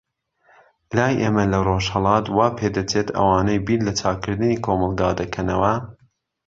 [0.97, 5.73] لای ئێمە لە ڕۆژهەلات، وا پێدەچێت ئەوانەی بیر لە چاکردنی کۆمەلگا دەکەنەوە.